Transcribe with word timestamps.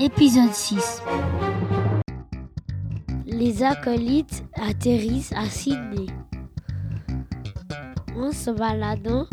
Épisode 0.00 0.54
6 0.54 1.02
Les 3.26 3.62
acolytes 3.62 4.42
atterrissent 4.54 5.34
à 5.36 5.44
Sydney. 5.44 6.06
En 8.16 8.32
se 8.32 8.50
baladant 8.50 9.26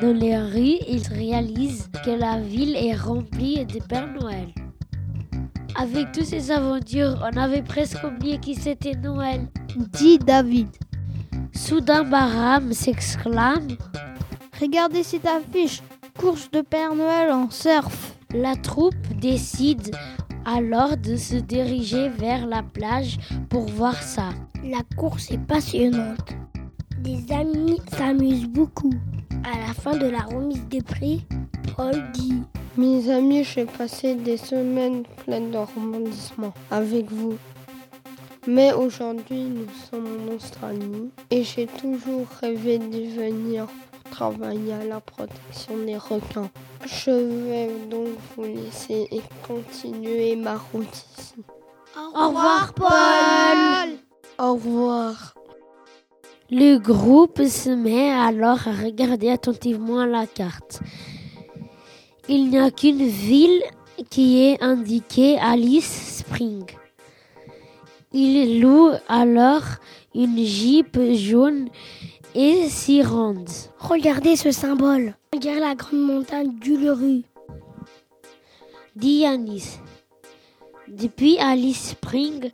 dans 0.00 0.16
les 0.16 0.38
rues, 0.38 0.78
ils 0.88 1.06
réalisent 1.08 1.90
que 2.02 2.10
la 2.10 2.40
ville 2.40 2.74
est 2.74 2.94
remplie 2.94 3.66
de 3.66 3.80
Père 3.80 4.08
Noël. 4.18 4.48
Avec 5.76 6.12
toutes 6.12 6.24
ces 6.24 6.50
aventures, 6.50 7.18
on 7.22 7.36
avait 7.36 7.62
presque 7.62 8.02
oublié 8.02 8.38
qui 8.38 8.54
c'était 8.54 8.96
Noël, 8.96 9.46
dit 9.76 10.18
David. 10.18 10.68
Soudain, 11.52 12.02
Baram 12.02 12.72
s'exclame 12.72 13.68
Regardez 14.58 15.02
cette 15.02 15.26
affiche 15.26 15.82
Course 16.18 16.50
de 16.50 16.62
Père 16.62 16.94
Noël 16.94 17.30
en 17.30 17.50
surf. 17.50 18.13
La 18.34 18.56
troupe 18.56 18.96
décide 19.20 19.94
alors 20.44 20.96
de 20.96 21.14
se 21.14 21.36
diriger 21.36 22.08
vers 22.08 22.48
la 22.48 22.64
plage 22.64 23.16
pour 23.48 23.66
voir 23.66 24.02
ça. 24.02 24.30
La 24.64 24.80
course 24.96 25.30
est 25.30 25.38
passionnante. 25.38 26.34
Des 26.98 27.32
amis 27.32 27.80
s'amusent 27.96 28.48
beaucoup. 28.48 28.92
À 29.44 29.56
la 29.64 29.72
fin 29.72 29.96
de 29.96 30.08
la 30.08 30.22
remise 30.22 30.66
des 30.66 30.82
prix, 30.82 31.24
Paul 31.76 31.94
dit 32.12 32.42
Mes 32.76 33.08
amis, 33.08 33.44
j'ai 33.44 33.66
passé 33.66 34.16
des 34.16 34.36
semaines 34.36 35.04
pleines 35.24 35.52
de 35.52 35.58
rebondissements 35.58 36.54
avec 36.72 37.12
vous. 37.12 37.38
Mais 38.48 38.72
aujourd'hui, 38.72 39.44
nous 39.44 39.68
sommes 39.88 40.08
en 40.08 40.34
Australie 40.34 41.10
et 41.30 41.44
j'ai 41.44 41.68
toujours 41.68 42.26
rêvé 42.40 42.78
de 42.78 43.14
venir 43.14 43.68
travailler 44.14 44.74
à 44.74 44.84
la 44.84 45.00
protection 45.00 45.76
des 45.84 45.96
requins. 45.96 46.50
Je 46.86 47.10
vais 47.10 47.70
donc 47.90 48.10
vous 48.36 48.44
laisser 48.44 49.08
et 49.10 49.22
continuer 49.46 50.36
ma 50.36 50.56
route 50.56 50.96
ici. 51.18 51.34
Au 51.96 52.28
revoir, 52.28 52.72
Paul. 52.74 53.88
Au 54.38 54.52
revoir. 54.54 55.34
Le 56.50 56.78
groupe 56.78 57.42
se 57.42 57.70
met 57.70 58.12
alors 58.12 58.68
à 58.68 58.72
regarder 58.84 59.30
attentivement 59.30 60.04
la 60.04 60.26
carte. 60.26 60.80
Il 62.28 62.50
n'y 62.50 62.58
a 62.58 62.70
qu'une 62.70 63.06
ville 63.06 63.62
qui 64.10 64.44
est 64.44 64.62
indiquée 64.62 65.38
Alice 65.38 66.18
Spring. 66.20 66.64
Il 68.12 68.60
loue 68.60 68.90
alors 69.08 69.64
une 70.14 70.38
jeep 70.38 70.98
jaune 71.12 71.68
et 72.34 72.68
s'y 72.68 73.02
rendent. 73.02 73.48
Regardez 73.78 74.36
ce 74.36 74.50
symbole. 74.50 75.14
Regarde 75.32 75.60
la 75.60 75.74
grande 75.74 76.00
montagne 76.00 76.52
d'Uluru. 76.60 77.22
Dit 78.96 79.20
Yanis. 79.20 79.78
Depuis 80.86 81.38
Alice 81.38 81.90
Spring, 81.90 82.50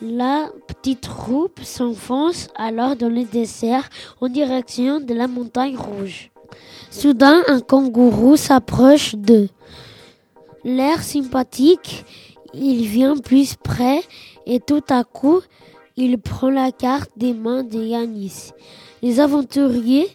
la 0.00 0.48
petite 0.66 1.02
troupe 1.02 1.60
s'enfonce 1.62 2.48
alors 2.56 2.96
dans 2.96 3.10
le 3.10 3.24
désert 3.24 3.88
en 4.20 4.28
direction 4.28 5.00
de 5.00 5.12
la 5.12 5.28
montagne 5.28 5.76
rouge. 5.76 6.30
Soudain, 6.90 7.42
un 7.46 7.60
kangourou 7.60 8.36
s'approche 8.36 9.14
d'eux. 9.16 9.48
L'air 10.64 11.02
sympathique, 11.02 12.04
il 12.54 12.86
vient 12.86 13.18
plus 13.18 13.54
près 13.56 14.00
et 14.46 14.60
tout 14.60 14.84
à 14.88 15.04
coup, 15.04 15.40
il 15.96 16.18
prend 16.18 16.50
la 16.50 16.72
carte 16.72 17.10
des 17.16 17.32
mains 17.32 17.62
de 17.62 17.78
Yanis. 17.78 18.50
Les 19.02 19.20
aventuriers 19.20 20.08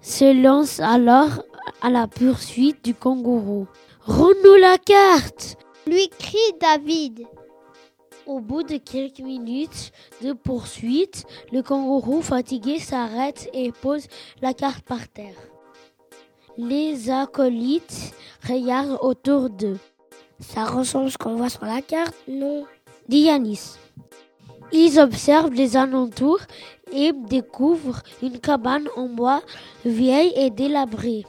se 0.00 0.32
lancent 0.42 0.80
alors 0.80 1.42
à 1.80 1.90
la 1.90 2.06
poursuite 2.06 2.84
du 2.84 2.94
kangourou. 2.94 3.66
Rends-nous 4.04 4.56
la 4.56 4.78
carte 4.78 5.56
lui 5.86 6.08
crie 6.08 6.38
David. 6.60 7.26
Au 8.26 8.40
bout 8.40 8.62
de 8.62 8.76
quelques 8.76 9.20
minutes 9.20 9.92
de 10.22 10.32
poursuite, 10.32 11.24
le 11.52 11.62
kangourou 11.62 12.22
fatigué 12.22 12.78
s'arrête 12.78 13.48
et 13.52 13.72
pose 13.72 14.06
la 14.40 14.54
carte 14.54 14.84
par 14.84 15.08
terre. 15.08 15.36
Les 16.56 17.10
acolytes 17.10 18.14
regardent 18.48 18.98
autour 19.00 19.50
d'eux. 19.50 19.78
Ça 20.38 20.64
ressemble 20.64 21.06
à 21.06 21.10
ce 21.10 21.18
qu'on 21.18 21.36
voit 21.36 21.48
sur 21.48 21.64
la 21.64 21.82
carte, 21.82 22.14
non? 22.28 22.64
Dit 23.08 23.22
Yanis. 23.22 23.76
Ils 24.72 24.98
observent 24.98 25.52
les 25.52 25.76
alentours 25.76 26.40
et 26.92 27.12
découvrent 27.12 28.02
une 28.22 28.40
cabane 28.40 28.88
en 28.96 29.06
bois 29.06 29.42
vieille 29.84 30.32
et 30.36 30.50
délabrée. 30.50 31.24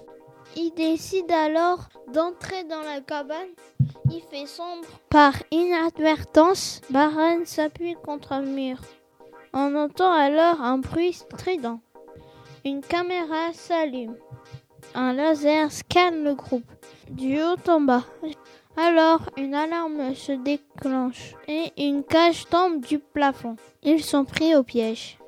Ils 0.56 0.72
décident 0.72 1.36
alors 1.36 1.90
d'entrer 2.14 2.64
dans 2.64 2.82
la 2.82 3.02
cabane. 3.02 3.50
Il 4.12 4.22
fait 4.30 4.46
sombre. 4.46 4.88
Par 5.10 5.34
inadvertance, 5.52 6.82
Baran 6.90 7.46
s'appuie 7.46 7.96
contre 8.06 8.34
un 8.34 8.44
mur. 8.44 8.78
On 9.54 9.76
entend 9.76 10.12
alors 10.12 10.62
un 10.62 10.78
bruit 10.78 11.14
strident. 11.14 11.80
Une 12.66 12.82
caméra 12.82 13.52
s'allume. 13.54 14.16
Un 14.96 15.14
laser 15.14 15.72
scanne 15.72 16.24
le 16.24 16.36
groupe, 16.36 16.72
du 17.10 17.42
haut 17.42 17.56
en 17.68 17.82
bas. 17.82 18.06
Alors, 18.76 19.22
une 19.38 19.54
alarme 19.54 20.16
se 20.16 20.32
déclenche 20.32 21.36
et 21.48 21.72
une 21.78 22.04
cage 22.04 22.48
tombe 22.48 22.82
du 22.82 22.98
plafond. 22.98 23.56
Ils 23.84 24.04
sont 24.04 24.26
pris 24.26 24.56
au 24.56 24.64
piège. 24.64 25.20